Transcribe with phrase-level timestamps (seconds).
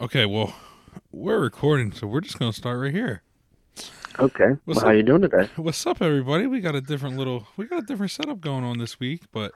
[0.00, 0.54] Okay, well,
[1.10, 3.22] we're recording, so we're just gonna start right here.
[4.20, 4.50] Okay.
[4.64, 4.96] What's Well, how up?
[4.96, 5.48] you doing today?
[5.56, 6.46] What's up, everybody?
[6.46, 9.52] We got a different little, we got a different setup going on this week, but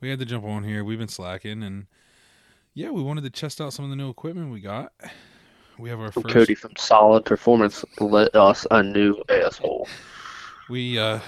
[0.00, 0.82] we had to jump on here.
[0.82, 1.86] We've been slacking, and
[2.74, 4.92] yeah, we wanted to test out some of the new equipment we got.
[5.78, 6.28] We have our first.
[6.28, 9.86] Cody from Solid Performance let us a new asshole.
[10.68, 11.20] We uh,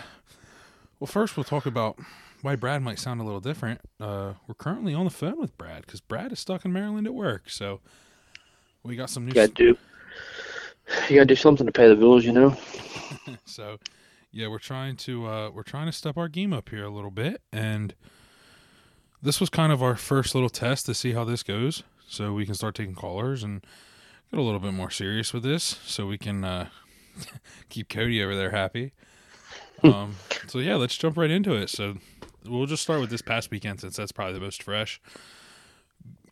[0.98, 2.00] well, first we'll talk about
[2.42, 3.80] why Brad might sound a little different.
[4.00, 7.14] Uh, we're currently on the phone with Brad because Brad is stuck in Maryland at
[7.14, 7.80] work, so
[8.86, 9.30] we got some new.
[9.30, 9.76] You gotta do.
[11.08, 12.56] You gotta do something to pay the bills, you know.
[13.44, 13.78] so
[14.36, 17.10] yeah we're trying to uh we're trying to step our game up here a little
[17.10, 17.94] bit and
[19.22, 22.44] this was kind of our first little test to see how this goes so we
[22.44, 23.64] can start taking callers and
[24.30, 26.68] get a little bit more serious with this so we can uh
[27.70, 28.92] keep cody over there happy
[29.82, 31.94] um so yeah let's jump right into it so
[32.44, 35.00] we'll just start with this past weekend since that's probably the most fresh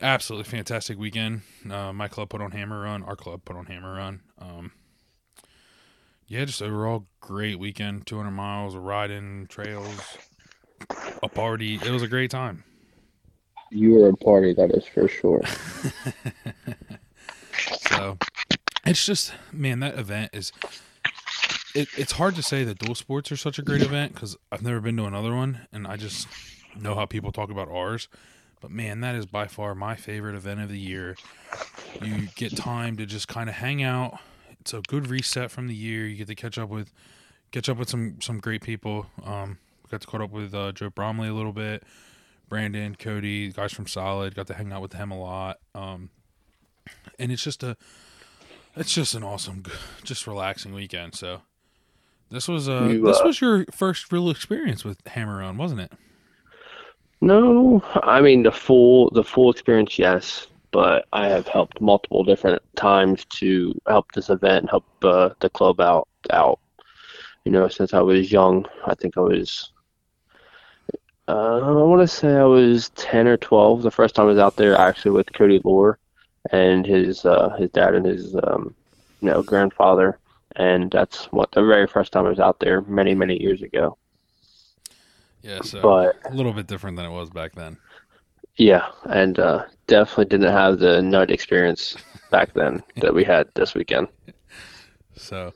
[0.00, 3.94] absolutely fantastic weekend uh, my club put on hammer run our club put on hammer
[3.94, 4.72] run um
[6.26, 8.06] yeah, just overall great weekend.
[8.06, 10.16] 200 miles of riding, trails,
[11.22, 11.74] a party.
[11.74, 12.64] It was a great time.
[13.70, 15.42] You were a party, that is for sure.
[17.88, 18.18] So
[18.84, 20.52] it's just, man, that event is.
[21.74, 24.62] It, it's hard to say that dual sports are such a great event because I've
[24.62, 26.26] never been to another one, and I just
[26.76, 28.08] know how people talk about ours.
[28.60, 31.16] But man, that is by far my favorite event of the year.
[32.00, 34.18] You get time to just kind of hang out.
[34.60, 36.06] It's a good reset from the year.
[36.06, 36.92] You get to catch up with,
[37.52, 39.06] catch up with some some great people.
[39.22, 39.58] Um,
[39.90, 41.82] got to caught up with uh, Joe Bromley a little bit,
[42.48, 44.34] Brandon, Cody, guys from Solid.
[44.34, 45.58] Got to hang out with them a lot.
[45.74, 46.10] Um,
[47.18, 47.76] and it's just a,
[48.76, 49.64] it's just an awesome,
[50.02, 51.14] just relaxing weekend.
[51.14, 51.42] So.
[52.30, 55.82] This was uh, You, this uh, was your first real experience with Hammer Run, wasn't
[55.82, 55.92] it?
[57.24, 60.46] No, I mean the full the full experience, yes.
[60.72, 65.80] But I have helped multiple different times to help this event, help uh, the club
[65.80, 66.60] out out.
[67.44, 69.72] You know, since I was young, I think I was.
[71.26, 74.38] Uh, I want to say I was ten or twelve the first time I was
[74.38, 75.98] out there, actually with Cody Lore
[76.52, 78.74] and his uh, his dad and his um,
[79.22, 80.18] you know grandfather,
[80.56, 83.96] and that's what the very first time I was out there many many years ago.
[85.44, 87.76] Yeah, so But a little bit different than it was back then.
[88.56, 91.96] Yeah, and uh, definitely didn't have the nut experience
[92.30, 94.08] back then that we had this weekend.
[95.16, 95.52] So,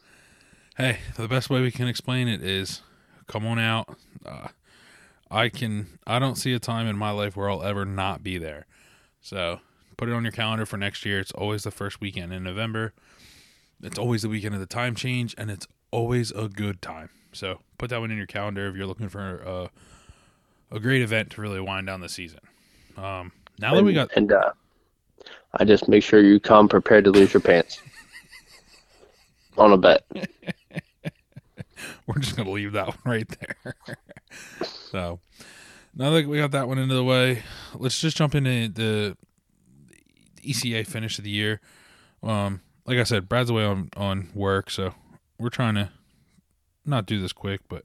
[0.77, 2.83] hey, the best way we can explain it is
[3.29, 3.97] come on out.
[4.27, 4.49] Uh,
[5.31, 5.99] I can.
[6.07, 8.67] I don't see a time in my life where I'll ever not be there.
[9.23, 9.61] So
[9.97, 11.19] put it on your calendar for next year.
[11.19, 12.93] It's always the first weekend in November.
[13.83, 17.09] It's always the weekend of the time change, and it's always a good time.
[17.33, 19.71] So put that one in your calendar if you're looking for a,
[20.75, 22.41] a great event to really wind down the season.
[22.97, 24.53] Um, now that we got and uh,
[25.55, 27.81] I just make sure you come prepared to lose your pants
[29.59, 30.05] on a bet.
[32.07, 33.75] we're just gonna leave that one right there.
[34.91, 35.21] so
[35.95, 37.43] now that we got that one into the way,
[37.75, 39.17] let's just jump into the
[40.43, 41.61] ECA finish of the year.
[42.23, 44.95] Um, like I said, Brad's away on on work, so
[45.39, 45.91] we're trying to
[46.89, 47.85] not do this quick, but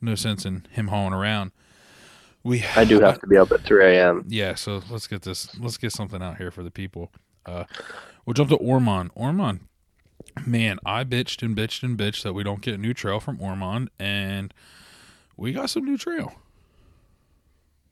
[0.00, 1.52] no sense in him hauling around.
[2.42, 4.24] We I do have to be up at 3 a.m.
[4.28, 5.58] yeah, so let's get this.
[5.58, 7.10] Let's get something out here for the people.
[7.44, 7.64] Uh,
[8.24, 9.10] we'll jump to Ormond.
[9.16, 9.60] Ormond,
[10.46, 13.40] man, I bitched and bitched and bitched that we don't get a new trail from
[13.40, 14.54] Ormond, and
[15.36, 16.34] we got some new trail.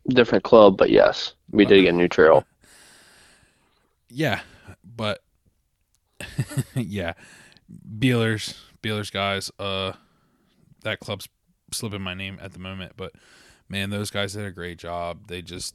[0.08, 2.44] Different club, but yes, we did get a new trail.
[4.16, 4.42] Yeah,
[4.84, 5.24] but
[6.76, 7.14] yeah,
[7.98, 9.50] Beelers, Beelers guys.
[9.58, 9.94] Uh,
[10.84, 11.28] that club's
[11.72, 13.12] slipping my name at the moment, but
[13.68, 15.26] man, those guys did a great job.
[15.28, 15.74] They just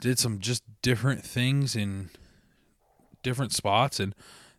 [0.00, 2.10] did some just different things in
[3.22, 4.14] different spots, and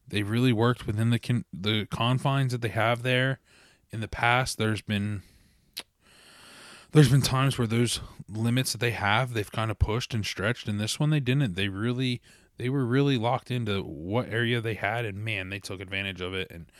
[0.08, 3.40] they really worked within the con- the confines that they have there.
[3.92, 5.22] In the past, there's been
[6.92, 10.68] there's been times where those limits that they have, they've kind of pushed and stretched,
[10.68, 11.56] and this one they didn't.
[11.56, 12.22] They really
[12.58, 16.34] they were really locked into what area they had, and man, they took advantage of
[16.34, 16.72] it and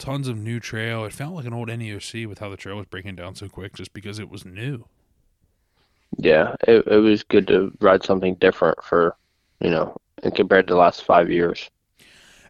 [0.00, 1.04] tons of new trail.
[1.04, 3.74] It felt like an old NEOC with how the trail was breaking down so quick,
[3.74, 4.86] just because it was new.
[6.18, 9.16] Yeah, it, it was good to ride something different for,
[9.60, 11.70] you know, and compared to the last five years.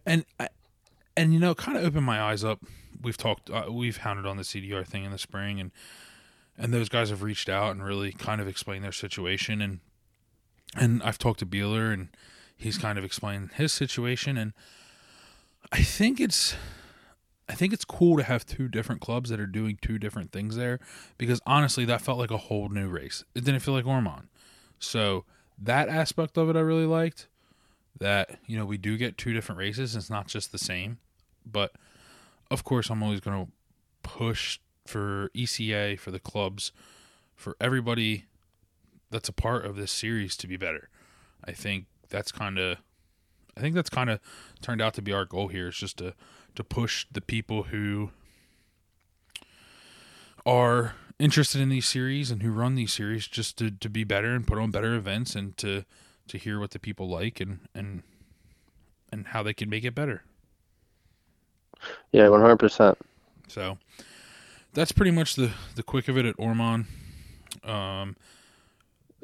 [0.05, 0.49] and I-
[1.17, 2.59] and you know kind of opened my eyes up
[3.03, 5.71] we've talked uh, we've hounded on the cdr thing in the spring and
[6.57, 9.81] and those guys have reached out and really kind of explained their situation and
[10.73, 12.07] and i've talked to Beeler and
[12.55, 14.53] he's kind of explained his situation and
[15.73, 16.55] i think it's
[17.51, 20.55] i think it's cool to have two different clubs that are doing two different things
[20.55, 20.79] there
[21.17, 24.27] because honestly that felt like a whole new race it didn't feel like ormond
[24.79, 25.25] so
[25.59, 27.27] that aspect of it i really liked
[28.01, 29.95] that you know we do get two different races.
[29.95, 30.97] It's not just the same,
[31.45, 31.73] but
[32.49, 33.51] of course I'm always going to
[34.03, 36.71] push for ECA for the clubs
[37.35, 38.25] for everybody
[39.11, 40.89] that's a part of this series to be better.
[41.45, 42.79] I think that's kind of
[43.55, 44.19] I think that's kind of
[44.61, 45.67] turned out to be our goal here.
[45.67, 46.15] It's just to
[46.55, 48.11] to push the people who
[50.45, 54.33] are interested in these series and who run these series just to, to be better
[54.33, 55.85] and put on better events and to
[56.27, 58.03] to hear what the people like and and
[59.11, 60.23] and how they can make it better.
[62.11, 62.97] Yeah, one hundred percent.
[63.47, 63.77] So
[64.73, 66.85] that's pretty much the the quick of it at Ormond.
[67.63, 68.15] Um,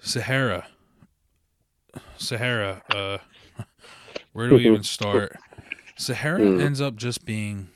[0.02, 0.68] Sahara,
[2.18, 2.84] Sahara.
[2.94, 3.18] Uh,
[4.34, 5.36] where do we even start?
[5.98, 6.62] Sahara Mm.
[6.62, 7.70] ends up just being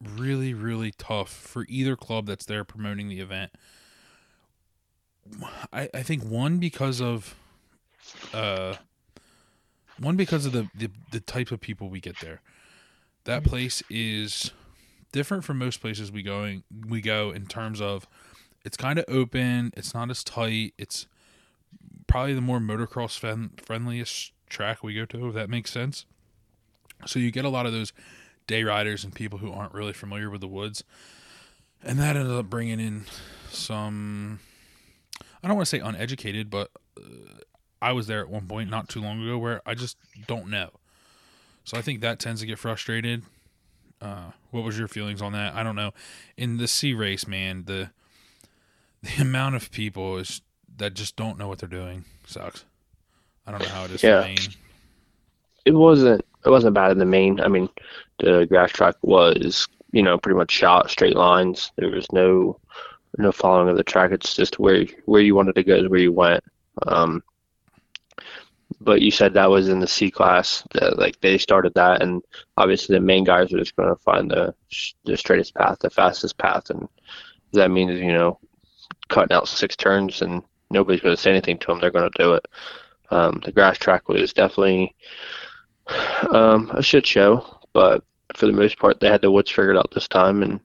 [0.00, 3.52] really, really tough for either club that's there promoting the event.
[5.72, 7.34] I, I think one because of
[8.32, 8.76] uh
[9.98, 12.40] one because of the, the the type of people we get there.
[13.24, 14.52] That place is
[15.12, 18.06] different from most places we going we go in terms of
[18.64, 21.06] it's kind of open, it's not as tight, it's
[22.06, 23.18] probably the more motocross
[23.60, 26.06] friendliest track we go to if that makes sense.
[27.06, 27.92] So you get a lot of those
[28.46, 30.84] day riders and people who aren't really familiar with the woods.
[31.82, 33.04] And that ended up bringing in
[33.50, 34.40] some
[35.42, 37.04] I don't want to say uneducated, but uh,
[37.80, 39.96] I was there at one point not too long ago where I just
[40.26, 40.70] don't know.
[41.64, 43.22] So I think that tends to get frustrated.
[44.00, 45.54] Uh, what was your feelings on that?
[45.54, 45.92] I don't know.
[46.36, 47.90] In the sea race, man, the
[49.02, 50.40] the amount of people is
[50.76, 52.64] that just don't know what they're doing sucks.
[53.46, 54.22] I don't know how it is Yeah.
[54.22, 54.38] for Maine.
[55.64, 57.40] It wasn't it wasn't bad in the main.
[57.40, 57.68] I mean,
[58.18, 61.72] the grass track was you know pretty much shot straight lines.
[61.76, 62.58] There was no
[63.16, 64.12] no following of the track.
[64.12, 66.44] It's just where where you wanted to go is where you went.
[66.86, 67.22] Um,
[68.80, 70.62] but you said that was in the C class.
[70.72, 72.22] That, like they started that, and
[72.56, 74.54] obviously the main guys are just going to find the
[75.04, 76.88] the straightest path, the fastest path, and
[77.52, 78.38] that means you know
[79.08, 81.80] cutting out six turns and nobody's going to say anything to them.
[81.80, 82.46] They're going to do it.
[83.10, 84.94] Um, the grass track was definitely
[86.30, 88.04] um, a shit show, but
[88.36, 90.60] for the most part, they had the woods figured out this time, and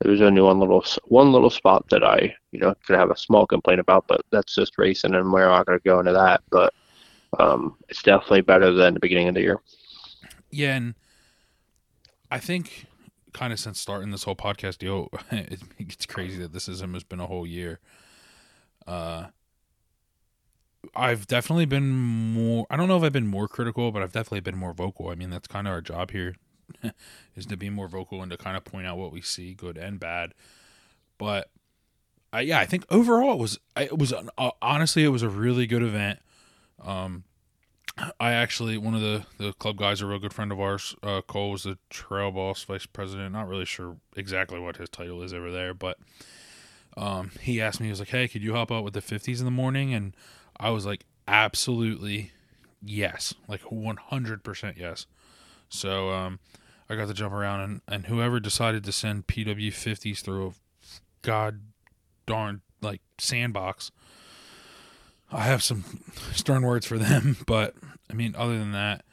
[0.00, 3.16] there was only one little one little spot that I, you know, could have a
[3.16, 6.42] small complaint about, but that's just racing, and we're not going to go into that.
[6.50, 6.72] But
[7.38, 9.60] um, it's definitely better than the beginning of the year.
[10.50, 10.94] Yeah, and
[12.30, 12.86] I think
[13.32, 17.20] kind of since starting this whole podcast deal, it's crazy that this has almost been
[17.20, 17.80] a whole year.
[18.86, 19.26] Uh,
[20.94, 22.66] I've definitely been more.
[22.70, 25.08] I don't know if I've been more critical, but I've definitely been more vocal.
[25.08, 26.36] I mean, that's kind of our job here,
[27.36, 29.76] is to be more vocal and to kind of point out what we see, good
[29.76, 30.34] and bad.
[31.18, 31.50] But
[32.32, 33.58] I, yeah, I think overall it was.
[33.76, 36.18] It was an, uh, honestly, it was a really good event.
[36.82, 37.24] Um,
[38.18, 41.20] I actually one of the the club guys, a real good friend of ours, uh,
[41.22, 43.32] Cole was the trail boss, vice president.
[43.32, 45.98] Not really sure exactly what his title is over there, but
[46.96, 49.40] um, he asked me, he was like, "Hey, could you help out with the fifties
[49.40, 50.16] in the morning?" And
[50.58, 52.32] I was like, "Absolutely,
[52.82, 55.06] yes, like one hundred percent yes."
[55.68, 56.38] So um,
[56.88, 60.52] I got to jump around, and and whoever decided to send PW fifties through a
[61.22, 61.60] god
[62.26, 63.90] darn like sandbox.
[65.32, 65.84] I have some
[66.32, 67.74] stern words for them, but
[68.10, 69.04] I mean, other than that,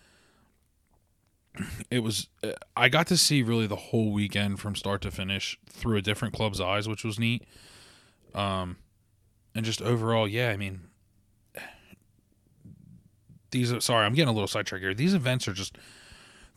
[1.89, 2.27] it was.
[2.75, 6.33] I got to see really the whole weekend from start to finish through a different
[6.33, 7.43] club's eyes, which was neat.
[8.33, 8.77] Um,
[9.53, 10.81] and just overall, yeah, I mean,
[13.51, 13.72] these.
[13.72, 14.93] Are, sorry, I'm getting a little sidetracked here.
[14.93, 15.77] These events are just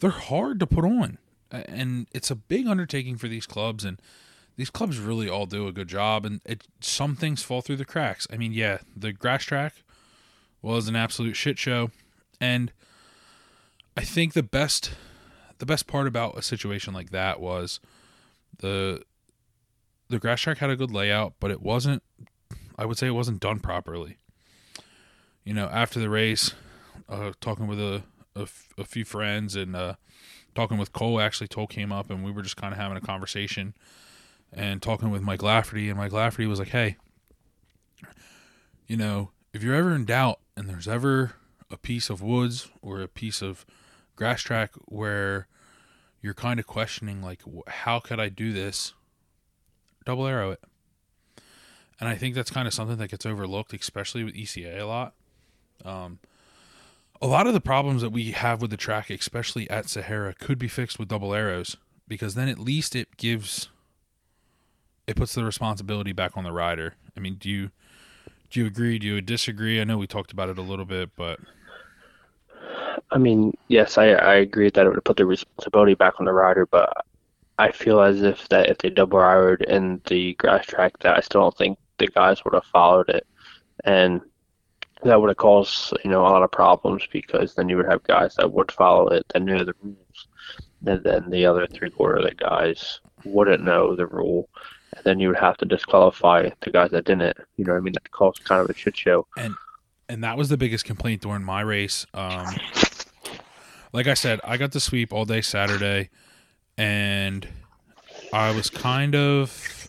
[0.01, 1.19] they're hard to put on,
[1.51, 4.01] and it's a big undertaking for these clubs and
[4.57, 7.85] these clubs really all do a good job and it some things fall through the
[7.85, 8.27] cracks.
[8.33, 9.75] I mean, yeah, the grass track
[10.63, 11.91] was an absolute shit show
[12.41, 12.73] and
[13.97, 14.93] I think the best
[15.59, 17.81] the best part about a situation like that was
[18.59, 19.03] the
[20.09, 22.03] the grass track had a good layout, but it wasn't
[22.79, 24.19] I would say it wasn't done properly.
[25.45, 26.55] You know, after the race,
[27.09, 28.03] uh, talking with a,
[28.37, 29.95] a, f- a few friends and uh,
[30.55, 33.01] talking with Cole, actually, Cole came up and we were just kind of having a
[33.01, 33.75] conversation
[34.53, 36.97] and talking with Mike Lafferty, and Mike Lafferty was like, "Hey,
[38.87, 41.33] you know, if you're ever in doubt and there's ever
[41.71, 43.67] a piece of woods or a piece of
[44.15, 45.49] grass track where
[46.23, 48.95] you're kind of questioning, like, how could I do this?
[50.07, 50.61] Double arrow it."
[52.01, 55.15] And I think that's kind of something that gets overlooked, especially with ECA a lot.
[55.85, 56.19] Um,
[57.25, 60.59] a lot of the problems that we have with the track, especially at Sahara, could
[60.59, 63.71] be fixed with double arrows because then at least it gives
[65.07, 66.97] it puts the responsibility back on the rider.
[67.17, 67.71] I mean, do you
[68.51, 68.99] do you agree?
[68.99, 69.81] Do you disagree?
[69.81, 71.41] I know we talked about it a little bit, but
[73.11, 76.35] I mean, yes, I I agree that it would put the responsibility back on the
[76.35, 76.93] rider, but
[77.59, 81.21] I feel as if that if they double arrowed in the grass track, that I
[81.21, 83.27] still don't think the guys would have followed it,
[83.85, 84.21] and
[85.05, 88.03] that would have caused you know a lot of problems because then you would have
[88.05, 90.29] guys that would follow it that knew the rules,
[90.87, 94.49] and then the other three quarter of the guys wouldn't know the rule,
[94.97, 97.37] and then you would have to disqualify the guys that didn't.
[97.57, 97.95] You know what I mean?
[97.95, 99.27] That caused kind of a shit show.
[99.37, 99.55] And
[100.09, 102.07] and that was the biggest complaint during my race.
[102.15, 102.55] Um,
[103.93, 106.11] like I said, I got the sweep all day Saturday,
[106.77, 107.47] and
[108.33, 109.89] I was kind of,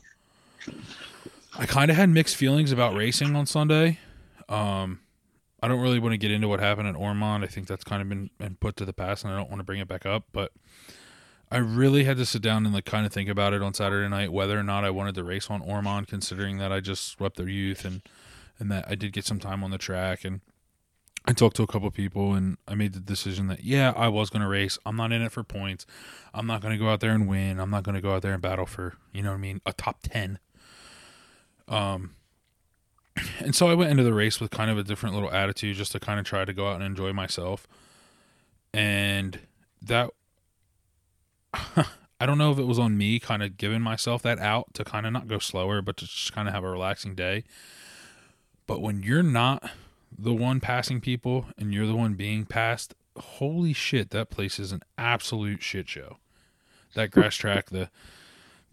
[1.57, 3.99] I kind of had mixed feelings about racing on Sunday.
[4.47, 4.99] Um,
[5.65, 7.43] I don't really want to get into what happened at Ormond.
[7.43, 9.61] I think that's kind of been, been put to the past, and I don't want
[9.61, 10.25] to bring it back up.
[10.31, 10.51] But
[11.49, 14.07] I really had to sit down and like kind of think about it on Saturday
[14.07, 17.37] night whether or not I wanted to race on Ormond, considering that I just swept
[17.37, 18.03] their youth and
[18.59, 20.41] and that I did get some time on the track and
[21.25, 24.29] I talked to a couple people and I made the decision that yeah, I was
[24.29, 24.77] going to race.
[24.85, 25.87] I'm not in it for points.
[26.31, 27.59] I'm not going to go out there and win.
[27.59, 29.61] I'm not going to go out there and battle for, you know what I mean,
[29.65, 30.37] a top 10.
[31.67, 32.11] Um
[33.39, 35.91] and so I went into the race with kind of a different little attitude just
[35.93, 37.67] to kind of try to go out and enjoy myself.
[38.73, 39.39] And
[39.81, 40.11] that
[42.19, 44.83] I don't know if it was on me kind of giving myself that out to
[44.83, 47.43] kind of not go slower but to just kind of have a relaxing day.
[48.67, 49.69] But when you're not
[50.17, 54.71] the one passing people and you're the one being passed, holy shit, that place is
[54.71, 56.17] an absolute shit show.
[56.95, 57.89] That grass track, the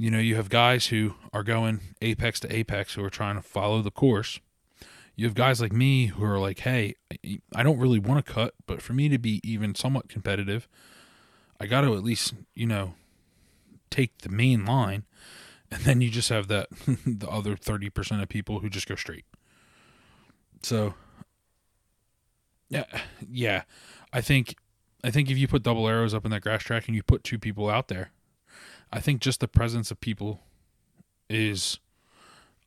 [0.03, 3.41] you know, you have guys who are going apex to apex who are trying to
[3.41, 4.41] follow the course.
[5.15, 6.97] You have guys like me who are like, hey,
[7.55, 10.67] I don't really want to cut, but for me to be even somewhat competitive,
[11.61, 12.95] I got to at least, you know,
[13.91, 15.05] take the main line.
[15.71, 16.71] And then you just have that,
[17.07, 19.27] the other 30% of people who just go straight.
[20.65, 20.95] So
[22.69, 22.87] yeah,
[23.31, 23.63] yeah.
[24.13, 24.57] I think
[25.05, 27.23] I think if you put double arrows up in that grass track and you put
[27.23, 28.11] two people out there,
[28.93, 30.41] I think just the presence of people
[31.29, 31.79] is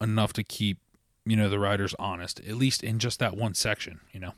[0.01, 0.79] enough to keep,
[1.25, 4.33] you know, the riders honest, at least in just that one section, you know.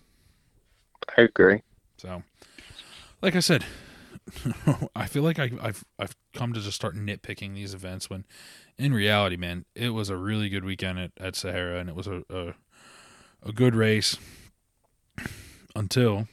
[1.17, 1.61] I agree.
[1.97, 2.23] So,
[3.21, 3.65] like I said,
[4.95, 8.25] I feel like I, have I've come to just start nitpicking these events when,
[8.77, 12.07] in reality, man, it was a really good weekend at, at Sahara, and it was
[12.07, 12.53] a, a
[13.43, 14.17] a good race
[15.75, 16.27] until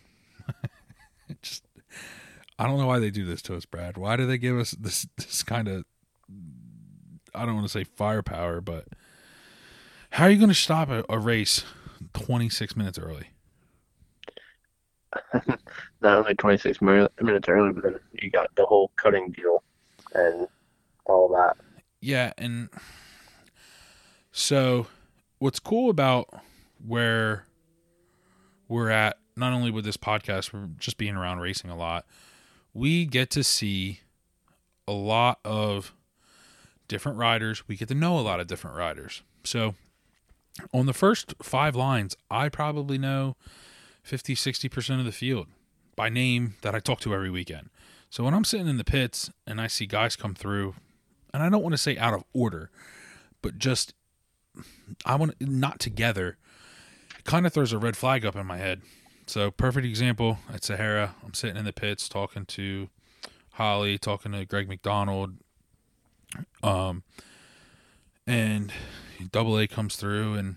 [2.59, 3.97] I don't know why they do this to us, Brad.
[3.97, 5.85] Why do they give us this this kind of
[7.35, 8.87] I don't want to say firepower, but
[10.11, 11.65] how are you going to stop a, a race
[12.13, 13.31] 26 minutes early?
[16.01, 19.63] Not only 26 minutes early, but then you got the whole cutting deal
[20.15, 20.47] and
[21.07, 21.57] all that.
[22.01, 22.69] Yeah, and
[24.31, 24.87] so
[25.39, 26.29] what's cool about
[26.85, 27.47] where
[28.69, 32.07] we're at, not only with this podcast, we're just being around racing a lot.
[32.75, 34.01] We get to see
[34.87, 35.95] a lot of
[36.89, 37.67] different riders.
[37.67, 39.23] We get to know a lot of different riders.
[39.45, 39.75] So
[40.73, 43.37] on the first five lines, I probably know
[44.03, 45.47] 50, 60% of the field
[45.97, 47.71] by name that I talk to every weekend.
[48.11, 50.75] So when I'm sitting in the pits and I see guys come through,
[51.33, 52.71] and I don't want to say out of order,
[53.43, 53.95] but just
[55.05, 56.37] I want not together
[57.19, 58.83] it kind of throws a red flag up in my head.
[59.27, 61.15] So, perfect example at Sahara.
[61.25, 62.89] I'm sitting in the pits talking to
[63.53, 65.37] Holly, talking to Greg McDonald.
[66.63, 67.03] Um,
[68.27, 68.73] and
[69.31, 70.57] double A comes through and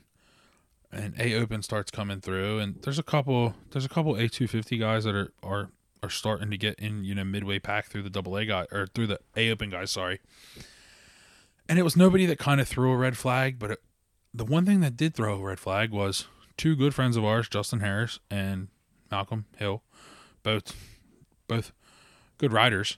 [0.91, 4.47] and A open starts coming through and there's a couple there's a couple A two
[4.47, 5.69] fifty guys that are, are
[6.01, 8.87] are starting to get in, you know, midway pack through the double A guy or
[8.87, 10.19] through the A open guys, sorry.
[11.69, 13.81] And it was nobody that kind of threw a red flag, but it,
[14.33, 17.47] the one thing that did throw a red flag was two good friends of ours,
[17.47, 18.67] Justin Harris and
[19.09, 19.83] Malcolm Hill,
[20.43, 20.75] both
[21.47, 21.71] both
[22.37, 22.97] good riders,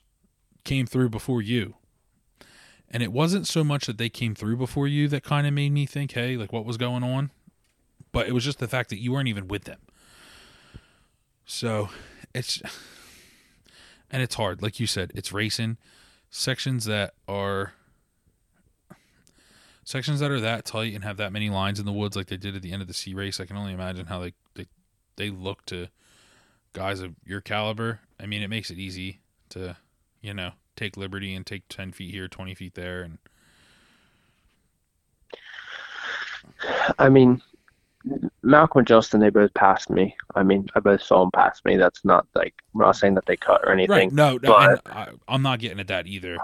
[0.63, 1.75] came through before you.
[2.89, 5.71] And it wasn't so much that they came through before you that kind of made
[5.71, 7.29] me think, hey, like what was going on?
[8.11, 9.79] But it was just the fact that you weren't even with them.
[11.45, 11.89] So
[12.33, 12.61] it's
[14.09, 14.61] and it's hard.
[14.61, 15.77] Like you said, it's racing.
[16.31, 17.73] Sections that are
[19.89, 22.38] sections that are that tight and have that many lines in the woods like they
[22.38, 24.67] did at the end of the sea race, I can only imagine how they they,
[25.15, 25.88] they look to
[26.74, 28.00] guys of your caliber.
[28.19, 29.75] I mean, it makes it easy to,
[30.22, 33.01] you know, take liberty and take 10 feet here, 20 feet there.
[33.01, 33.17] And
[37.00, 37.41] I mean,
[38.43, 40.15] Malcolm and Justin, they both passed me.
[40.36, 41.77] I mean, I both saw them pass me.
[41.77, 43.89] That's not like, I'm not saying that they cut or anything.
[43.89, 44.12] Right.
[44.12, 46.38] No, no but, I, I'm not getting at that either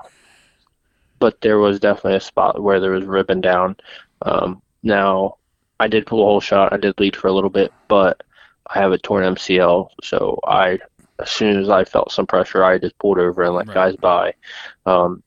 [1.19, 3.75] but there was definitely a spot where there was ribbon down.
[4.22, 5.38] Um, now,
[5.79, 6.74] I did pull a whole shot.
[6.74, 8.24] I did lead for a little bit, but
[8.67, 10.79] I have a torn MCL, so I
[11.19, 13.74] as soon as I felt some pressure, I just pulled over and let Right.
[13.75, 14.34] guys by.
[14.86, 15.24] Um,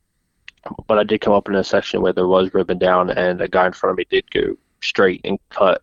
[0.86, 3.48] but I did come up in a section where there was ribbon down, and a
[3.48, 5.80] guy in front of me did go straight and cut.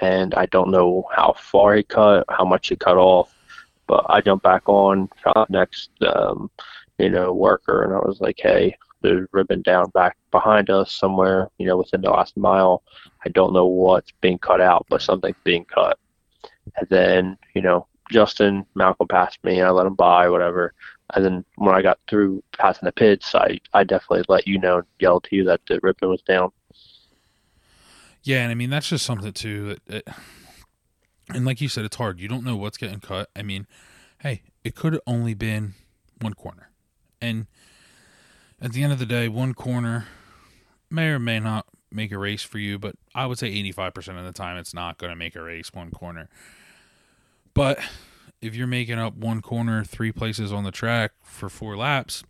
[0.00, 3.34] And I don't know how far he cut, how much he cut off,
[3.86, 6.50] but I jumped back on, the next, um,
[6.98, 11.48] you know, worker, and I was like, hey, there's ribbon down back behind us somewhere,
[11.58, 12.82] you know, within the last mile.
[13.24, 15.98] I don't know what's being cut out, but something's being cut.
[16.76, 20.74] And then, you know, Justin, Malcolm passed me, and I let him by, whatever.
[21.14, 24.82] And then when I got through passing the pits, I, I definitely let you know,
[24.98, 26.50] yelled to you that the ribbon was down.
[28.22, 29.76] Yeah, and I mean that's just something too.
[31.28, 32.20] And like you said, it's hard.
[32.20, 33.30] You don't know what's getting cut.
[33.34, 33.66] I mean,
[34.20, 35.74] hey, it could have only been
[36.20, 36.70] one corner,
[37.20, 37.46] and
[38.62, 40.06] at the end of the day, one corner
[40.88, 42.78] may or may not make a race for you.
[42.78, 45.42] But I would say eighty-five percent of the time, it's not going to make a
[45.42, 46.28] race one corner.
[47.52, 47.80] But
[48.40, 52.24] if you're making up one corner three places on the track for four laps,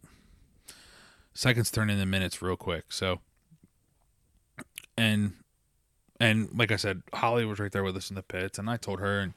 [1.34, 2.86] seconds turn into minutes real quick.
[2.90, 3.20] So,
[4.96, 5.34] and
[6.18, 8.78] and like I said, Holly was right there with us in the pits, and I
[8.78, 9.34] told her, and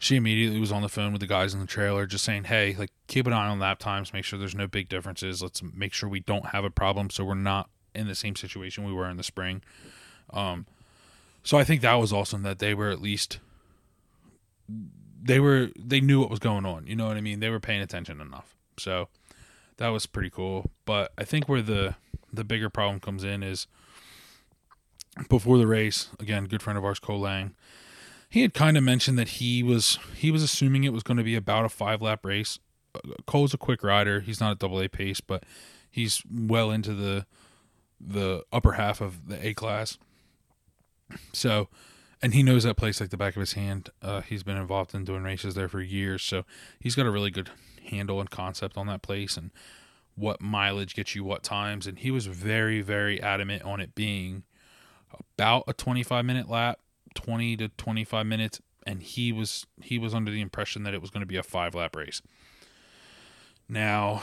[0.00, 2.74] she immediately was on the phone with the guys in the trailer, just saying, "Hey,
[2.76, 5.42] like keep an eye on lap times, make sure there's no big differences.
[5.42, 8.84] Let's make sure we don't have a problem, so we're not in the same situation
[8.84, 9.62] we were in the spring."
[10.32, 10.66] Um,
[11.42, 13.40] so I think that was awesome that they were at least
[15.22, 16.86] they were they knew what was going on.
[16.86, 17.40] You know what I mean?
[17.40, 18.56] They were paying attention enough.
[18.78, 19.08] So
[19.76, 20.70] that was pretty cool.
[20.86, 21.96] But I think where the
[22.32, 23.66] the bigger problem comes in is
[25.28, 27.54] before the race, again, good friend of ours, Cole Lang,
[28.30, 31.24] he had kind of mentioned that he was he was assuming it was going to
[31.24, 32.60] be about a five lap race.
[33.26, 34.20] Cole's a quick rider.
[34.20, 35.44] He's not a double A pace, but
[35.90, 37.26] he's well into the
[38.00, 39.98] the upper half of the A class.
[41.32, 41.68] So,
[42.22, 43.90] and he knows that place like the back of his hand.
[44.00, 46.44] Uh, he's been involved in doing races there for years, so
[46.78, 47.50] he's got a really good
[47.90, 49.50] handle and concept on that place and
[50.14, 51.88] what mileage gets you what times.
[51.88, 54.44] And he was very, very adamant on it being
[55.36, 56.78] about a 25 minute lap
[57.14, 61.10] 20 to 25 minutes and he was he was under the impression that it was
[61.10, 62.22] going to be a five lap race.
[63.68, 64.22] Now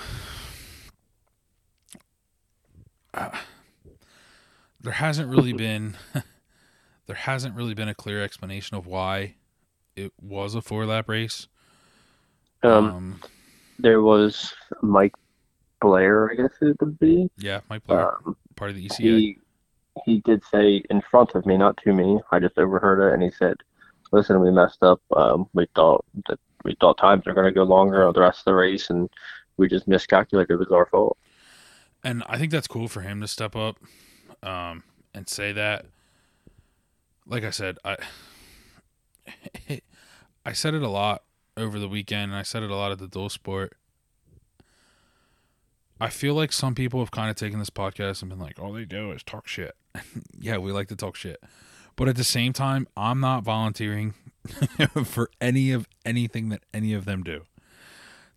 [3.14, 3.30] uh,
[4.82, 5.96] there hasn't really been
[7.06, 9.36] there hasn't really been a clear explanation of why
[9.96, 11.48] it was a four lap race.
[12.64, 13.20] Um, um
[13.80, 15.14] there was Mike
[15.82, 17.30] Blair, I guess it would be.
[17.38, 19.38] yeah mike blair Um, part of the eca he
[20.06, 22.20] he did say in front of me, not to me.
[22.32, 23.56] I just overheard it, and he said,
[24.12, 25.02] "Listen, we messed up.
[25.16, 28.40] Um, we thought that we thought times are going to go longer on the rest
[28.40, 29.10] of the race, and
[29.58, 30.52] we just miscalculated.
[30.52, 31.18] It was our fault."
[32.04, 33.78] and I think that's cool for him to step up
[34.44, 34.84] um,
[35.14, 35.86] and say that.
[37.26, 37.98] Like I said, I
[40.46, 41.24] I said it a lot
[41.58, 43.76] over the weekend, and I said it a lot at the dual sport.
[46.00, 48.72] I feel like some people have kind of taken this podcast and been like, "All
[48.72, 49.76] they do is talk shit."
[50.40, 51.42] yeah, we like to talk shit,
[51.96, 54.14] but at the same time, I'm not volunteering
[55.06, 57.44] for any of anything that any of them do.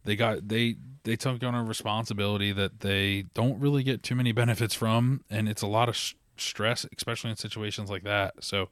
[0.04, 4.32] They got they they took on a responsibility that they don't really get too many
[4.32, 8.34] benefits from, and it's a lot of s- stress, especially in situations like that.
[8.40, 8.68] So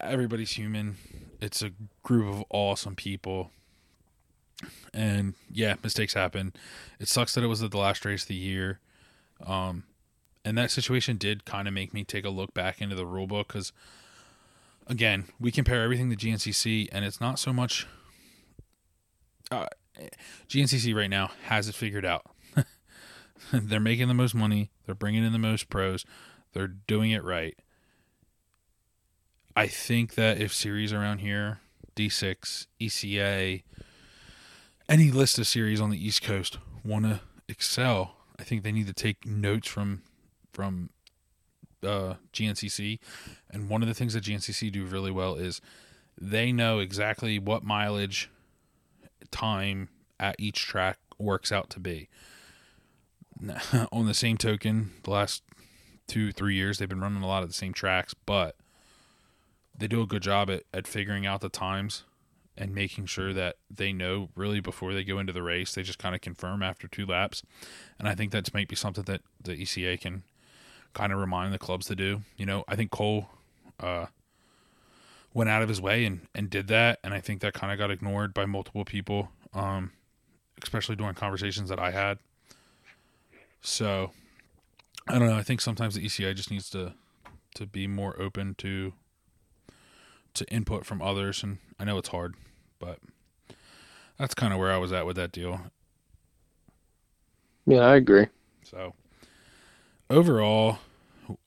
[0.00, 0.96] everybody's human.
[1.40, 1.70] It's a
[2.02, 3.50] group of awesome people,
[4.92, 6.54] and yeah, mistakes happen.
[6.98, 8.80] It sucks that it was at the last race of the year,
[9.46, 9.84] um,
[10.44, 13.26] and that situation did kind of make me take a look back into the rule
[13.26, 13.72] book because,
[14.86, 17.86] again, we compare everything to GNCC, and it's not so much.
[19.50, 19.66] Uh,
[20.48, 22.26] GNCC right now has it figured out.
[23.52, 24.70] they're making the most money.
[24.84, 26.04] They're bringing in the most pros.
[26.52, 27.56] They're doing it right.
[29.56, 31.60] I think that if series around here,
[31.96, 33.62] D6, ECA,
[34.88, 38.88] any list of series on the East Coast want to excel, I think they need
[38.88, 40.02] to take notes from
[40.54, 40.90] from
[41.82, 42.98] uh, GNCC.
[43.50, 45.60] And one of the things that GNCC do really well is
[46.18, 48.30] they know exactly what mileage,
[49.30, 49.88] time
[50.18, 52.08] at each track works out to be.
[53.92, 55.42] On the same token, the last
[56.06, 58.56] two, three years, they've been running a lot of the same tracks, but
[59.76, 62.04] they do a good job at, at figuring out the times
[62.56, 65.74] and making sure that they know really before they go into the race.
[65.74, 67.42] They just kind of confirm after two laps.
[67.98, 70.22] And I think that's might be something that the ECA can
[70.94, 72.22] kind of remind the clubs to do.
[72.36, 73.28] You know, I think Cole
[73.80, 74.06] uh,
[75.34, 77.00] went out of his way and, and did that.
[77.04, 79.92] And I think that kind of got ignored by multiple people, um,
[80.62, 82.18] especially during conversations that I had.
[83.60, 84.12] So
[85.08, 85.36] I don't know.
[85.36, 86.94] I think sometimes the ECI just needs to
[87.56, 88.92] to be more open to
[90.34, 92.34] to input from others, and I know it's hard,
[92.78, 92.98] but
[94.18, 95.60] that's kind of where I was at with that deal.
[97.66, 98.26] Yeah, I agree.
[98.64, 98.94] So
[100.10, 100.78] overall,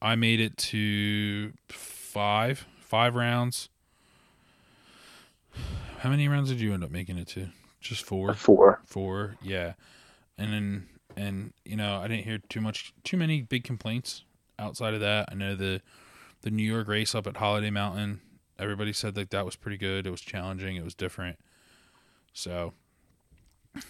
[0.02, 3.70] I made it to five five rounds.
[6.00, 7.48] How many rounds did you end up making it to?
[7.82, 8.34] Just four.
[8.34, 8.82] Four.
[8.86, 9.74] Four, yeah.
[10.38, 14.24] And then and you know I didn't hear too much too many big complaints
[14.60, 15.30] outside of that.
[15.32, 15.82] I know the
[16.41, 18.22] the New York race up at Holiday Mountain.
[18.60, 20.08] Everybody said like that was pretty good.
[20.08, 20.76] It was challenging.
[20.76, 21.39] It was different.
[22.34, 22.74] So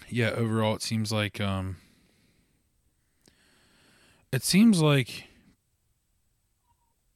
[0.08, 1.76] yeah, overall it seems like um
[4.32, 5.24] it seems like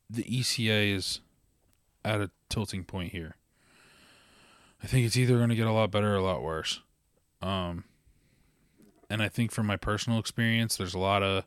[0.09, 1.20] the ECA is
[2.05, 3.37] at a tilting point here.
[4.83, 6.81] I think it's either going to get a lot better or a lot worse.
[7.40, 7.85] Um,
[9.09, 11.44] and I think from my personal experience, there's a lot of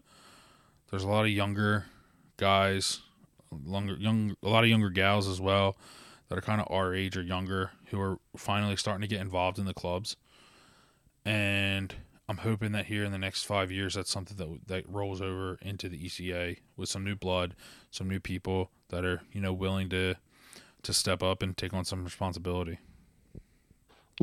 [0.89, 1.85] there's a lot of younger
[2.37, 3.01] guys,
[3.65, 5.75] longer young a lot of younger gals as well
[6.29, 9.59] that are kind of our age or younger who are finally starting to get involved
[9.59, 10.15] in the clubs.
[11.25, 11.93] And
[12.27, 15.59] I'm hoping that here in the next five years, that's something that that rolls over
[15.61, 17.55] into the ECA with some new blood,
[17.91, 20.15] some new people that are you know willing to
[20.83, 22.79] to step up and take on some responsibility.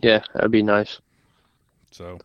[0.03, 1.01] Yeah, that'd be nice.
[1.91, 2.19] So,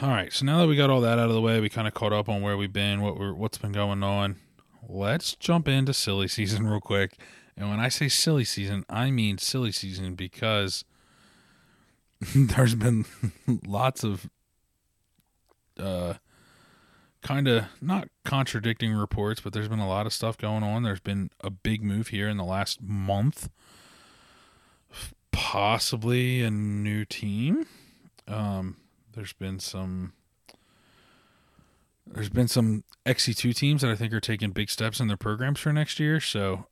[0.00, 0.32] all right.
[0.32, 2.12] So now that we got all that out of the way, we kind of caught
[2.12, 4.36] up on where we've been, what we're what's been going on.
[4.88, 7.18] Let's jump into silly season real quick.
[7.56, 10.84] And when I say silly season, I mean silly season because
[12.34, 13.04] there's been
[13.66, 14.28] lots of
[15.78, 16.14] uh
[17.22, 20.82] kind of not contradicting reports, but there's been a lot of stuff going on.
[20.82, 23.50] There's been a big move here in the last month.
[25.32, 27.66] Possibly a new team.
[28.26, 28.76] Um
[29.12, 30.12] there's been some
[32.06, 35.60] there's been some XC2 teams that I think are taking big steps in their programs
[35.60, 36.20] for next year.
[36.20, 36.66] So,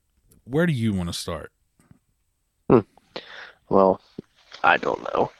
[0.44, 1.52] where do you want to start?
[3.68, 4.00] Well,
[4.66, 5.30] I don't know.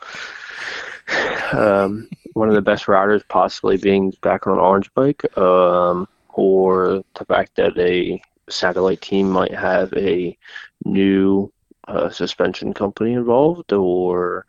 [1.52, 7.02] Um, one of the best riders possibly being back on an orange bike, um, or
[7.18, 10.36] the fact that a satellite team might have a
[10.84, 11.52] new
[11.88, 14.44] uh, suspension company involved, or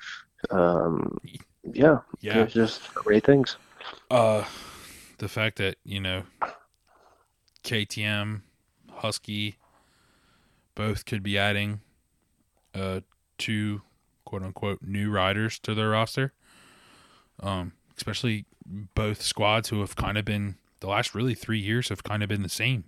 [0.52, 1.18] um,
[1.74, 2.46] yeah, Yeah.
[2.46, 3.58] just great things.
[4.12, 4.44] Uh,
[5.18, 6.24] the fact that you know
[7.64, 8.42] KTM,
[8.92, 9.58] Husky,
[10.76, 11.82] both could be adding
[12.76, 13.00] uh
[13.38, 13.82] two
[14.28, 16.34] quote unquote new riders to their roster.
[17.40, 22.04] Um, especially both squads who have kind of been the last really three years have
[22.04, 22.84] kind of been the same.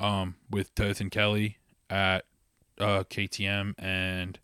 [0.00, 1.58] Um, with Toth and Kelley
[1.90, 2.24] at
[2.80, 4.40] uh KTM and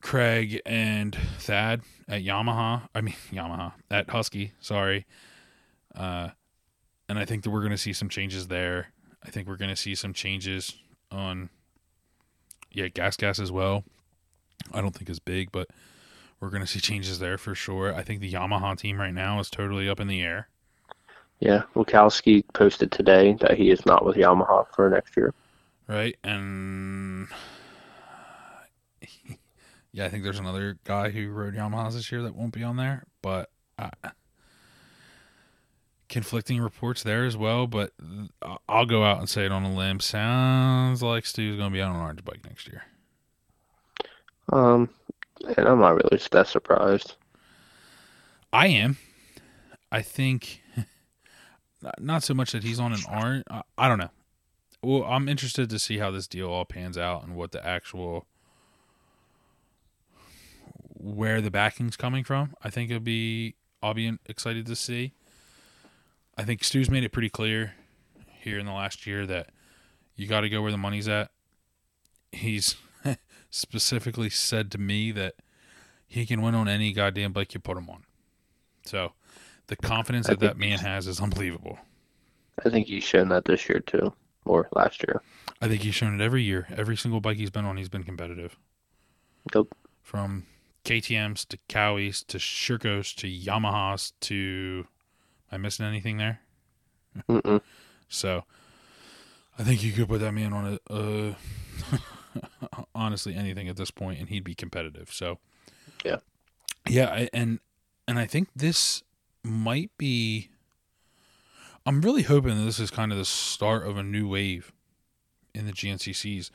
[0.00, 2.88] Craig and Thad at Yamaha.
[2.94, 4.52] I mean Yamaha at Husky.
[4.58, 5.04] Sorry.
[5.94, 6.30] Uh,
[7.10, 8.88] and I think that we're going to see some changes there.
[9.22, 10.74] I think we're going to see some changes
[11.10, 11.50] on,
[12.72, 13.84] yeah, gas gas as well.
[14.74, 15.68] I don't think as big, but
[16.40, 17.94] we're going to see changes there for sure.
[17.94, 20.48] I think the Yamaha team right now is totally up in the air.
[21.40, 25.34] Yeah, Wachowski posted today that he is not with Yamaha for next year.
[25.88, 26.16] right?
[26.22, 27.26] And
[29.92, 32.76] yeah, I think there's another guy who rode Yamahas this year that won't be on
[32.76, 33.90] there, but uh,
[36.08, 37.66] conflicting reports there as well.
[37.66, 37.92] But
[38.40, 40.00] I- I'll go out and say it on a limb.
[40.00, 42.84] Sounds like Stu's going to be on an orange bike next year.
[44.52, 44.88] Um,
[45.56, 47.16] and I'm not really that surprised.
[48.52, 48.98] I am.
[49.90, 50.62] I think
[51.98, 53.44] not- so much that he's on an orange.
[53.50, 54.10] I, I don't know.
[54.82, 58.26] Well, I'm interested to see how this deal all pans out and what the actual
[60.94, 62.54] where the backing's coming from.
[62.62, 65.12] I think it'll be I'll be excited to see.
[66.36, 67.74] I think Stu's made it pretty clear
[68.40, 69.50] here in the last year that
[70.16, 71.30] you got to go where the money's at.
[72.32, 72.76] He's
[73.52, 75.36] specifically said to me that
[76.08, 78.02] he can win on any goddamn bike you put him on.
[78.84, 79.12] So
[79.68, 81.78] the confidence that that man has is unbelievable.
[82.64, 84.12] I think he's shown that this year too,
[84.44, 85.22] or last year.
[85.60, 86.66] I think he's shown it every year.
[86.76, 88.56] Every single bike he's been on, he's been competitive.
[89.54, 89.66] Yep.
[90.02, 90.46] From
[90.84, 94.86] KTM's to Cowies to Shercos to Yamahas to.
[95.50, 96.40] Am I missing anything there?
[97.28, 97.60] Mm-mm.
[98.08, 98.44] So,
[99.58, 101.34] I think you could put that man on a, uh,
[102.94, 105.12] honestly anything at this point, and he'd be competitive.
[105.12, 105.38] So,
[106.04, 106.18] Yeah.
[106.88, 107.60] yeah, I, and
[108.08, 109.02] and I think this
[109.44, 110.48] might be.
[111.84, 114.72] I'm really hoping that this is kind of the start of a new wave
[115.54, 116.50] in the GNCCs,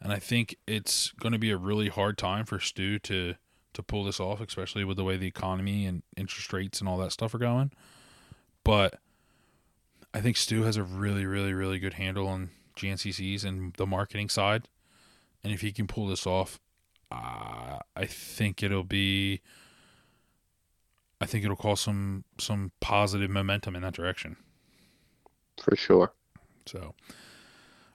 [0.00, 3.34] and I think it's going to be a really hard time for Stu to
[3.74, 6.98] to pull this off, especially with the way the economy and interest rates and all
[6.98, 7.70] that stuff are going.
[8.64, 8.98] But
[10.14, 14.28] I think Stu has a really, really, really good handle on GNCCs and the marketing
[14.30, 14.68] side.
[15.48, 16.60] And if he can pull this off,
[17.10, 19.40] uh, I think it'll be.
[21.22, 24.36] I think it'll cause some some positive momentum in that direction.
[25.58, 26.12] For sure.
[26.66, 26.94] So,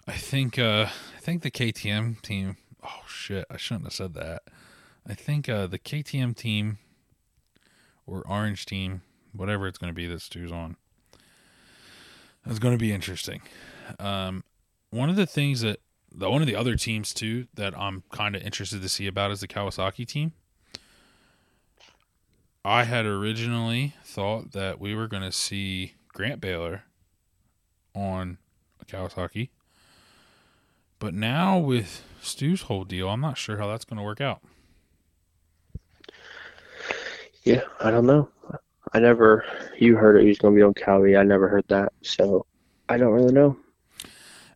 [0.07, 2.57] I think uh, I think the KTM team.
[2.83, 3.45] Oh shit!
[3.51, 4.41] I shouldn't have said that.
[5.07, 6.79] I think uh, the KTM team
[8.07, 10.75] or Orange team, whatever it's going to be that Stu's on,
[12.47, 13.43] is going to be interesting.
[13.99, 14.43] Um,
[14.89, 15.81] one of the things that
[16.13, 19.32] the one of the other teams too that I'm kind of interested to see about
[19.32, 20.34] is the Kawasaki team.
[22.65, 26.84] I had originally thought that we were going to see Grant Baylor
[27.93, 28.38] on
[28.86, 29.49] Kawasaki.
[30.99, 34.41] But now with Stu's whole deal, I'm not sure how that's going to work out.
[37.43, 38.30] Yeah, I don't know.
[38.93, 39.43] I never.
[39.78, 40.21] You heard it.
[40.21, 41.17] He was going to be on Cowie.
[41.17, 42.45] I never heard that, so
[42.88, 43.58] I don't really know.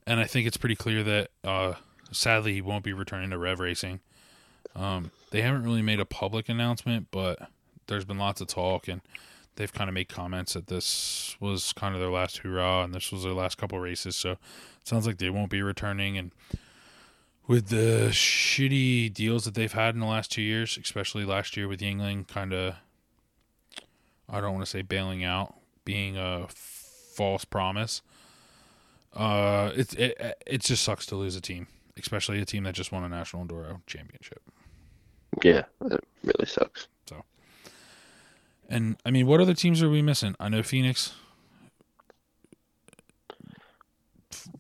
[0.08, 1.74] And I think it's pretty clear that, uh,
[2.14, 4.00] sadly, he won't be returning to Rev Racing.
[4.74, 7.50] Um, they haven't really made a public announcement, but
[7.88, 9.02] there's been lots of talk, and
[9.58, 13.12] they've kind of made comments that this was kind of their last hurrah, and this
[13.12, 14.16] was their last couple races.
[14.16, 14.40] So it
[14.86, 16.18] sounds like they won't be returning.
[16.18, 16.32] And
[17.46, 21.68] with the shitty deals that they've had in the last two years, especially last year
[21.68, 22.76] with Yingling, kind of,
[24.30, 28.02] I don't want to say bailing out, being a false promise.
[29.18, 32.92] Uh, it it it just sucks to lose a team, especially a team that just
[32.92, 34.42] won a national enduro championship.
[35.44, 36.88] Yeah, it really sucks.
[37.10, 37.24] So,
[38.70, 40.36] and I mean, what other teams are we missing?
[40.40, 41.16] I know Phoenix.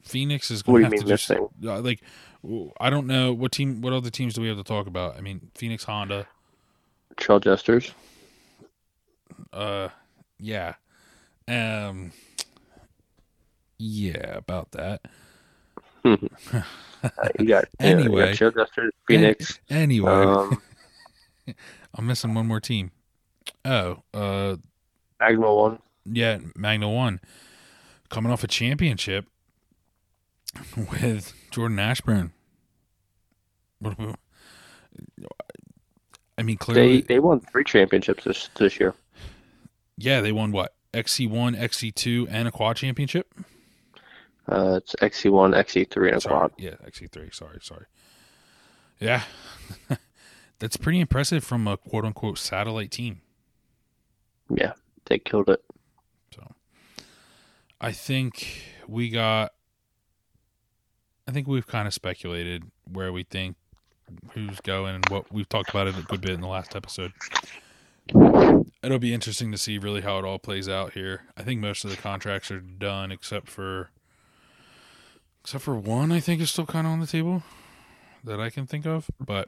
[0.01, 2.01] Phoenix is going to have to mean just uh, like.
[2.79, 3.81] I don't know what team.
[3.81, 5.17] What other teams do we have to talk about?
[5.17, 6.27] I mean, Phoenix, Honda.
[7.15, 7.91] Trail Jesters.
[9.53, 9.89] Uh,
[10.39, 10.75] yeah.
[11.47, 12.11] Um.
[13.79, 15.01] Yeah, about that.
[16.03, 16.17] Uh,
[17.39, 18.35] you got yeah, you Anyway.
[18.35, 18.69] got
[19.07, 19.59] Phoenix.
[19.69, 20.61] Anyway, Um,
[21.95, 22.91] I'm missing one more team.
[23.65, 24.57] Oh, uh,
[25.19, 25.79] Magna One.
[26.05, 27.19] yeah, Magna One,
[28.09, 29.25] coming off a championship
[30.77, 32.31] with Jordan Ashburn.
[33.79, 33.97] What?
[33.97, 35.25] do we-
[36.39, 38.93] I mean, They clearly, they won three championships this this year.
[39.97, 43.33] yeah, they won what XC1, XC2, and a quad championship.
[44.49, 46.51] Uh, it's XC1, XC3, and a Sorry, quad.
[46.57, 47.33] yeah, XC3.
[47.33, 47.85] Sorry, sorry.
[48.99, 49.23] Yeah,
[50.59, 53.21] that's pretty impressive from a quote unquote satellite team.
[54.49, 54.73] Yeah,
[55.05, 55.63] they killed it.
[56.33, 56.47] So
[57.81, 59.53] I think we got
[61.27, 63.57] I think we've kind of speculated where we think
[64.31, 67.11] who's going and what we've talked about it a good bit in the last episode.
[68.81, 71.23] It'll be interesting to see really how it all plays out here.
[71.35, 73.89] I think most of the contracts are done except for
[75.47, 77.41] except for one I think is still kind of on the table
[78.25, 79.47] that I can think of, but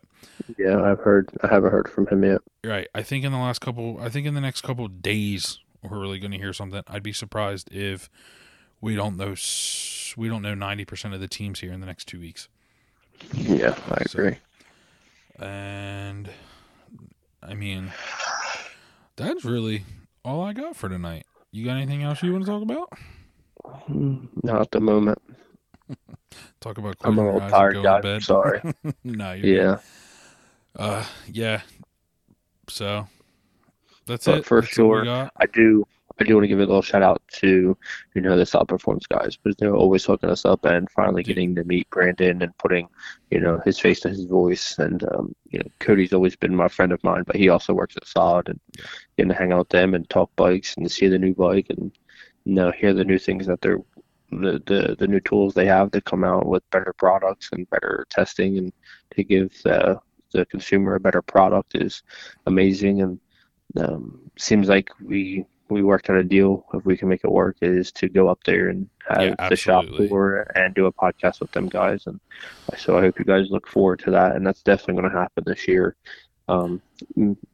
[0.58, 1.30] Yeah, I've heard.
[1.44, 2.40] I haven't heard from him yet.
[2.64, 2.88] Right.
[2.96, 6.00] I think in the last couple, I think in the next couple of days, we're
[6.00, 6.82] really going to hear something.
[6.88, 8.10] I'd be surprised if
[8.80, 9.36] we don't know.
[10.16, 12.48] We don't know ninety percent of the teams here in the next two weeks.
[13.34, 14.38] Yeah, I So- agree.
[15.38, 16.30] And
[17.44, 17.92] I mean,
[19.18, 19.84] that's really
[20.24, 21.26] all I got for tonight.
[21.52, 22.94] You got anything else you want to talk about?
[23.90, 25.22] Not at the moment.
[26.62, 28.04] Talk about I'm a little tired, guys.
[28.04, 28.24] bed.
[28.24, 28.62] Sorry.
[29.04, 29.56] no, you're good.
[29.56, 29.78] Yeah,
[30.76, 31.62] Uh, yeah.
[32.68, 33.08] So
[34.06, 34.46] that's But it.
[34.46, 35.06] for That's sure.
[35.38, 35.86] I do.
[36.22, 37.78] I do want to give a little shout out to
[38.13, 41.56] you know the Solid Performance guys because they're always hooking us up and finally getting
[41.56, 42.89] to meet Brandon and putting
[43.32, 46.68] you know his face to his voice and um, you know Cody's always been my
[46.68, 48.86] friend of mine but he also works at Solid and Yeah.
[49.18, 51.89] getting to hang out with them and talk bikes and see the new bike and
[52.44, 53.80] you know hear the new things that they're
[54.32, 58.06] the, the the new tools they have to come out with better products and better
[58.10, 58.74] testing and
[59.15, 60.00] to give the
[60.32, 62.04] the consumer a better product is
[62.46, 63.02] amazing.
[63.02, 63.20] And
[63.78, 66.65] um, seems like we we worked out a deal.
[66.74, 69.56] If we can make it work is to go up there and have Yeah, the
[69.56, 72.08] shop tour and do a podcast with them guys.
[72.08, 72.20] And
[72.78, 74.36] so I hope you guys look forward to that.
[74.36, 75.96] And that's definitely going to happen this year.
[76.48, 76.82] Um,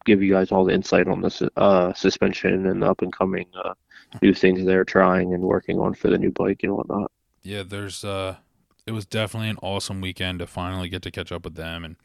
[0.05, 3.73] give you guys all the insight on this uh, suspension and up and coming uh,
[4.21, 7.11] new things they're trying and working on for the new bike and whatnot
[7.45, 8.37] yeah, there's uh
[8.87, 11.95] it was definitely an awesome weekend to finally get to catch up with them and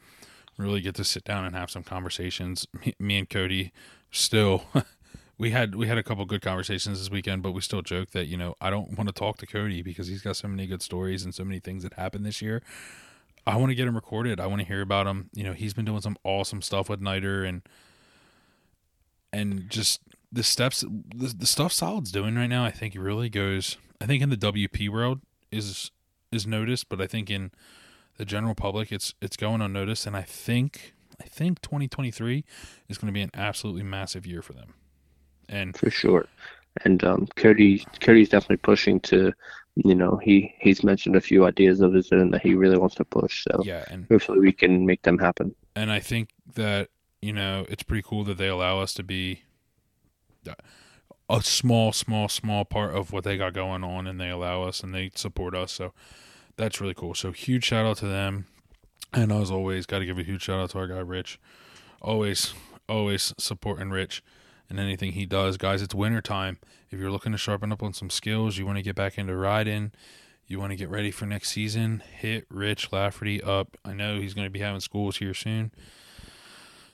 [0.57, 2.67] really get to sit down and have some conversations.
[2.85, 3.71] Me, me and Cody
[4.11, 4.65] still
[5.37, 8.27] we had we had a couple good conversations this weekend, but we still joke that,
[8.27, 10.83] you know, I don't want to talk to Cody because he's got so many good
[10.83, 12.61] stories and so many things that happened this year.
[13.47, 14.39] I want to get him recorded.
[14.39, 15.31] I want to hear about him.
[15.33, 17.63] You know, he's been doing some awesome stuff with Niter and
[19.33, 23.77] and just the steps the, the stuff Solid's doing right now, I think really goes
[24.01, 25.91] I think in the WP world is
[26.31, 27.51] is noticed, but I think in
[28.17, 32.43] the general public, it's it's going unnoticed, and I think I think 2023
[32.89, 34.73] is going to be an absolutely massive year for them.
[35.47, 36.27] And for sure.
[36.85, 39.33] And um, Cody Cody's definitely pushing to,
[39.75, 42.95] you know, he he's mentioned a few ideas of his own that he really wants
[42.95, 43.43] to push.
[43.43, 45.53] So yeah, and hopefully we can make them happen.
[45.75, 46.89] And I think that
[47.21, 49.43] you know it's pretty cool that they allow us to be
[51.29, 54.81] a small, small, small part of what they got going on, and they allow us
[54.81, 55.71] and they support us.
[55.71, 55.93] So
[56.57, 57.15] that's really cool.
[57.15, 58.47] So huge shout out to them.
[59.13, 61.39] And as always, got to give a huge shout out to our guy Rich.
[62.01, 62.53] Always,
[62.87, 64.23] always supporting Rich
[64.69, 65.57] and anything he does.
[65.57, 66.57] Guys, it's winter time.
[66.89, 69.35] If you're looking to sharpen up on some skills, you want to get back into
[69.35, 69.91] riding,
[70.47, 73.77] you want to get ready for next season, hit Rich Lafferty up.
[73.85, 75.71] I know he's going to be having schools here soon.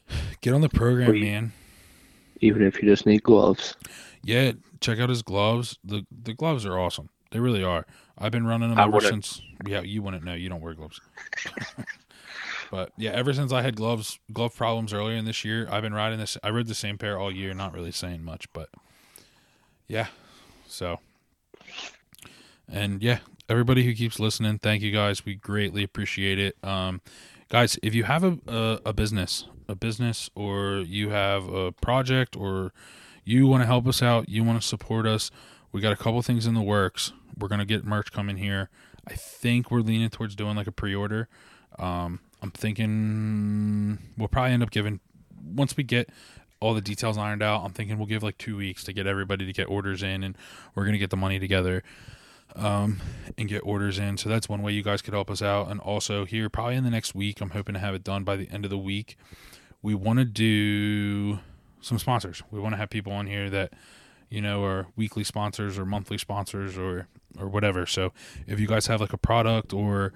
[0.41, 1.53] Get on the program, man.
[2.41, 3.75] Even if you just need gloves.
[4.23, 5.77] Yeah, check out his gloves.
[5.83, 7.09] The the gloves are awesome.
[7.31, 7.85] They really are.
[8.17, 9.41] I've been running them I ever since.
[9.65, 10.33] Yeah, you wouldn't know.
[10.33, 11.01] You don't wear gloves.
[12.69, 15.93] But yeah, ever since I had gloves glove problems earlier in this year, I've been
[15.93, 16.37] riding this.
[16.43, 18.69] I rode the same pair all year, not really saying much, but
[19.87, 20.07] yeah.
[20.67, 20.99] So
[22.69, 25.25] and yeah, everybody who keeps listening, thank you guys.
[25.25, 26.57] We greatly appreciate it.
[26.63, 27.01] Um,
[27.49, 32.35] guys, if you have a, a, a business, a business, or you have a project,
[32.35, 32.73] or
[33.23, 35.31] you want to help us out, you want to support us,
[35.71, 37.13] we got a couple things in the works.
[37.37, 38.69] We're gonna get merch coming here.
[39.07, 41.27] I think we're leaning towards doing like a pre-order.
[41.77, 44.99] Um, I'm thinking we'll probably end up giving
[45.45, 46.09] once we get
[46.59, 47.63] all the details ironed out.
[47.63, 50.35] I'm thinking we'll give like two weeks to get everybody to get orders in, and
[50.73, 51.83] we're gonna get the money together
[52.55, 53.01] um,
[53.37, 54.17] and get orders in.
[54.17, 55.69] So that's one way you guys could help us out.
[55.69, 58.35] And also here, probably in the next week, I'm hoping to have it done by
[58.35, 59.17] the end of the week.
[59.81, 61.39] We want to do
[61.81, 62.41] some sponsors.
[62.51, 63.73] We want to have people on here that
[64.29, 67.07] you know are weekly sponsors or monthly sponsors or
[67.39, 67.85] or whatever.
[67.85, 68.13] So
[68.47, 70.13] if you guys have like a product or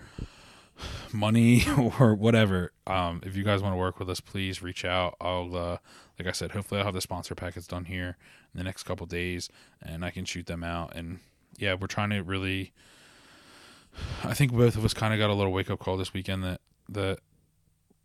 [1.14, 1.64] money
[2.00, 5.16] or whatever, um, if you guys want to work with us, please reach out.
[5.22, 5.78] I'll, uh,
[6.18, 8.18] like I said, hopefully I'll have the sponsor packets done here
[8.54, 9.50] in the next couple days,
[9.82, 10.96] and I can shoot them out.
[10.96, 11.20] And
[11.62, 12.74] yeah, we're trying to really.
[14.24, 16.44] I think both of us kind of got a little wake up call this weekend
[16.44, 17.20] that that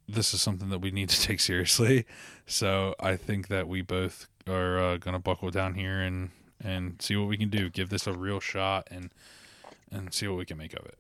[0.09, 2.07] this is something that we need to take seriously.
[2.47, 6.31] So I think that we both are uh, gonna buckle down here and
[6.63, 7.71] and see what we can do.
[7.71, 9.11] Give this a real shot and
[9.91, 10.99] and see what we can make of it.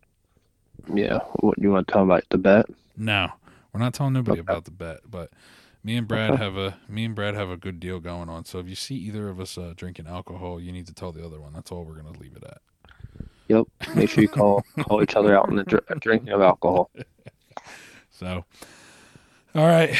[0.93, 1.19] Yeah.
[1.41, 2.67] What you want to tell about the bet?
[2.97, 3.31] No,
[3.73, 4.53] we're not telling nobody okay.
[4.53, 4.99] about the bet.
[5.09, 5.31] But
[5.87, 8.45] me and Brad have a me and Brad have a good deal going on.
[8.45, 11.25] So if you see either of us uh, drinking alcohol, you need to tell the
[11.25, 11.53] other one.
[11.53, 12.59] That's all we're gonna leave it at.
[13.47, 13.67] Yep.
[13.95, 16.91] Make sure you call call each other out on the dr- drinking of alcohol.
[18.19, 18.47] So,
[19.55, 19.95] all right,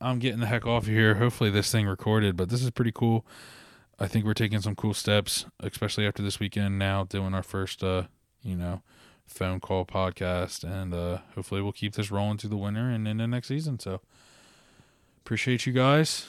[0.00, 1.14] I'm getting the heck off of here.
[1.14, 3.24] Hopefully this thing recorded, but this is pretty cool.
[4.00, 6.76] I think we're taking some cool steps, especially after this weekend.
[6.76, 8.04] Now doing our first, uh,
[8.42, 8.82] you know,
[9.28, 13.28] phone call podcast, and uh, hopefully we'll keep this rolling through the winter and into
[13.28, 13.78] next season.
[13.78, 14.00] So
[15.26, 16.24] Appreciate you guys.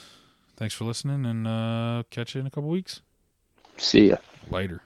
[0.55, 3.01] Thanks for listening and uh, catch you in a couple weeks.
[3.77, 4.15] See ya.
[4.49, 4.81] Later.